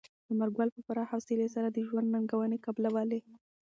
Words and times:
ثمر 0.27 0.49
ګل 0.57 0.69
په 0.75 0.81
پوره 0.85 1.03
حوصلې 1.11 1.47
سره 1.55 1.67
د 1.71 1.77
ژوند 1.87 2.07
ننګونې 2.15 2.57
قبلولې. 2.65 3.19